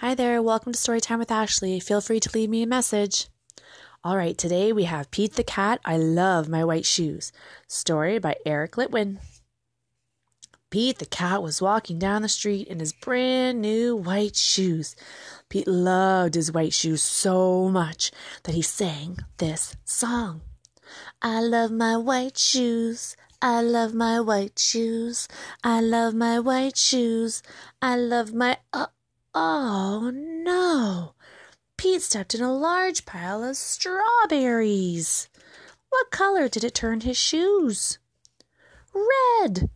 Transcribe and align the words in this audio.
Hi 0.00 0.14
there, 0.14 0.40
welcome 0.40 0.72
to 0.72 0.78
Storytime 0.78 1.18
with 1.18 1.32
Ashley. 1.32 1.80
Feel 1.80 2.00
free 2.00 2.20
to 2.20 2.30
leave 2.32 2.48
me 2.48 2.62
a 2.62 2.68
message. 2.68 3.26
All 4.04 4.16
right, 4.16 4.38
today 4.38 4.72
we 4.72 4.84
have 4.84 5.10
Pete 5.10 5.34
the 5.34 5.42
Cat, 5.42 5.80
I 5.84 5.96
Love 5.96 6.48
My 6.48 6.62
White 6.64 6.86
Shoes. 6.86 7.32
Story 7.66 8.20
by 8.20 8.36
Eric 8.46 8.76
Litwin. 8.76 9.18
Pete 10.70 11.00
the 11.00 11.04
cat 11.04 11.42
was 11.42 11.60
walking 11.60 11.98
down 11.98 12.22
the 12.22 12.28
street 12.28 12.68
in 12.68 12.78
his 12.78 12.92
brand 12.92 13.60
new 13.60 13.96
white 13.96 14.36
shoes. 14.36 14.94
Pete 15.48 15.66
loved 15.66 16.36
his 16.36 16.52
white 16.52 16.74
shoes 16.74 17.02
so 17.02 17.68
much 17.68 18.12
that 18.44 18.54
he 18.54 18.62
sang 18.62 19.18
this 19.38 19.74
song. 19.84 20.42
I 21.20 21.40
love 21.40 21.72
my 21.72 21.96
white 21.96 22.38
shoes. 22.38 23.16
I 23.42 23.62
love 23.62 23.94
my 23.94 24.20
white 24.20 24.60
shoes. 24.60 25.26
I 25.64 25.80
love 25.80 26.14
my 26.14 26.38
white 26.38 26.76
shoes. 26.76 27.42
I 27.82 27.96
love 27.96 28.32
my. 28.32 28.58
Uh, 28.72 28.86
oh 29.34 30.10
no! 30.14 31.14
Pete 31.76 32.02
stepped 32.02 32.34
in 32.34 32.42
a 32.42 32.52
large 32.52 33.06
pile 33.06 33.44
of 33.44 33.56
strawberries. 33.56 35.28
What 35.90 36.10
color 36.10 36.48
did 36.48 36.64
it 36.64 36.74
turn 36.74 37.00
his 37.00 37.16
shoes? 37.16 37.98
Red! 38.92 39.70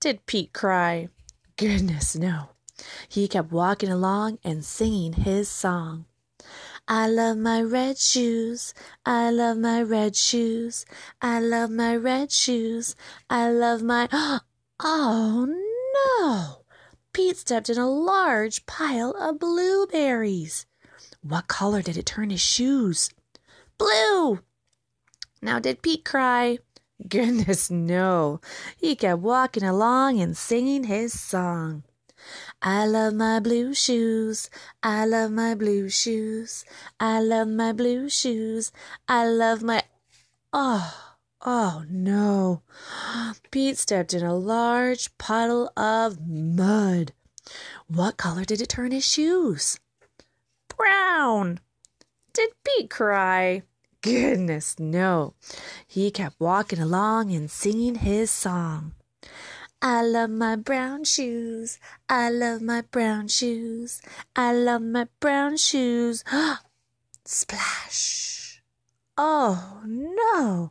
Did 0.00 0.26
Pete 0.26 0.52
cry? 0.52 1.08
Goodness, 1.56 2.16
no. 2.16 2.50
He 3.08 3.28
kept 3.28 3.52
walking 3.52 3.90
along 3.90 4.38
and 4.42 4.64
singing 4.64 5.12
his 5.12 5.48
song. 5.48 6.06
I 6.88 7.06
love 7.06 7.36
my 7.36 7.62
red 7.62 7.98
shoes. 7.98 8.74
I 9.06 9.30
love 9.30 9.56
my 9.56 9.82
red 9.82 10.16
shoes. 10.16 10.84
I 11.20 11.40
love 11.40 11.70
my 11.70 11.94
red 11.94 12.32
shoes. 12.32 12.96
I 13.30 13.50
love 13.50 13.82
my. 13.82 14.08
Oh 14.84 15.46
no! 15.94 16.61
Pete 17.12 17.36
stepped 17.36 17.68
in 17.68 17.78
a 17.78 17.88
large 17.88 18.64
pile 18.66 19.10
of 19.18 19.38
blueberries. 19.38 20.66
What 21.22 21.46
color 21.46 21.82
did 21.82 21.96
it 21.96 22.06
turn 22.06 22.30
his 22.30 22.40
shoes? 22.40 23.10
Blue! 23.76 24.40
Now, 25.42 25.58
did 25.58 25.82
Pete 25.82 26.04
cry? 26.04 26.58
Goodness, 27.08 27.70
no. 27.70 28.40
He 28.76 28.96
kept 28.96 29.20
walking 29.20 29.64
along 29.64 30.20
and 30.20 30.36
singing 30.36 30.84
his 30.84 31.18
song. 31.20 31.84
I 32.62 32.86
love 32.86 33.14
my 33.14 33.40
blue 33.40 33.74
shoes. 33.74 34.48
I 34.82 35.04
love 35.04 35.32
my 35.32 35.54
blue 35.54 35.88
shoes. 35.88 36.64
I 37.00 37.20
love 37.20 37.48
my 37.48 37.72
blue 37.72 38.08
shoes. 38.08 38.72
I 39.08 39.26
love 39.26 39.62
my. 39.62 39.82
Oh, 40.52 41.11
oh 41.42 41.84
no. 41.88 42.62
Pete 43.50 43.78
stepped 43.78 44.14
in 44.14 44.24
a 44.24 44.34
large 44.34 45.16
puddle 45.18 45.70
of 45.76 46.26
mud. 46.26 47.12
What 47.86 48.16
color 48.16 48.44
did 48.44 48.60
it 48.60 48.68
turn 48.68 48.92
his 48.92 49.04
shoes? 49.04 49.78
Brown. 50.68 51.60
Did 52.32 52.50
Pete 52.64 52.90
cry? 52.90 53.62
Goodness, 54.00 54.78
no. 54.78 55.34
He 55.86 56.10
kept 56.10 56.40
walking 56.40 56.80
along 56.80 57.32
and 57.32 57.50
singing 57.50 57.96
his 57.96 58.30
song. 58.30 58.94
I 59.80 60.02
love 60.02 60.30
my 60.30 60.56
brown 60.56 61.04
shoes. 61.04 61.78
I 62.08 62.30
love 62.30 62.62
my 62.62 62.82
brown 62.82 63.28
shoes. 63.28 64.00
I 64.34 64.52
love 64.52 64.82
my 64.82 65.08
brown 65.20 65.56
shoes. 65.56 66.24
Splash. 67.24 68.62
Oh, 69.16 69.82
no. 69.84 70.70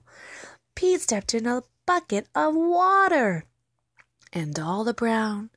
Pete 0.82 1.00
stepped 1.00 1.36
in 1.36 1.46
a 1.46 1.62
bucket 1.86 2.26
of 2.34 2.56
water. 2.56 3.46
And 4.34 4.58
all 4.58 4.84
the 4.84 4.96
brown, 4.96 5.52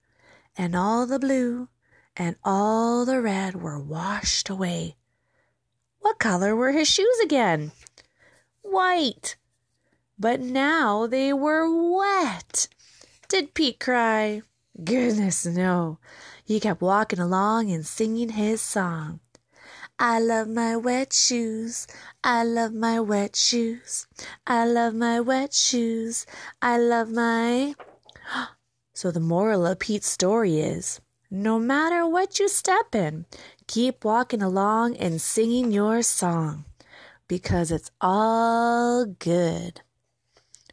and 0.54 0.76
all 0.76 1.06
the 1.06 1.18
blue, 1.18 1.68
and 2.14 2.36
all 2.44 3.06
the 3.06 3.22
red 3.22 3.54
were 3.62 3.80
washed 3.80 4.50
away. 4.50 4.96
What 6.00 6.18
color 6.18 6.54
were 6.54 6.72
his 6.72 6.88
shoes 6.88 7.18
again? 7.22 7.72
White. 8.60 9.36
But 10.18 10.40
now 10.40 11.06
they 11.06 11.32
were 11.32 11.70
wet. 11.72 12.68
Did 13.26 13.54
Pete 13.54 13.80
cry? 13.80 14.42
Goodness, 14.84 15.46
no. 15.46 16.00
He 16.44 16.60
kept 16.60 16.82
walking 16.82 17.18
along 17.18 17.70
and 17.70 17.86
singing 17.86 18.28
his 18.28 18.60
song. 18.60 19.20
I 19.98 20.18
love 20.18 20.48
my 20.48 20.76
wet 20.76 21.12
shoes. 21.12 21.86
I 22.22 22.42
love 22.42 22.72
my 22.72 22.98
wet 23.00 23.36
shoes. 23.36 24.06
I 24.46 24.66
love 24.66 24.94
my 24.94 25.20
wet 25.20 25.54
shoes. 25.54 26.26
I 26.60 26.78
love 26.78 27.10
my. 27.10 27.74
So 28.96 29.10
the 29.10 29.18
moral 29.18 29.66
of 29.66 29.80
Pete's 29.80 30.06
story 30.06 30.60
is 30.60 31.00
no 31.28 31.58
matter 31.58 32.06
what 32.06 32.38
you 32.38 32.48
step 32.48 32.94
in, 32.94 33.26
keep 33.66 34.04
walking 34.04 34.40
along 34.40 34.96
and 34.96 35.20
singing 35.20 35.72
your 35.72 36.00
song 36.02 36.64
because 37.26 37.72
it's 37.72 37.90
all 38.00 39.04
good. 39.04 39.80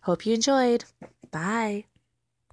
Hope 0.03 0.25
you 0.25 0.35
enjoyed. 0.35 0.85
Bye. 1.31 1.85